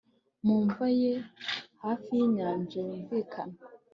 Mu 0.45 0.55
mva 0.63 0.87
ye 1.01 1.13
hafi 1.83 2.09
yinyanja 2.17 2.77
yumvikana 2.87 3.57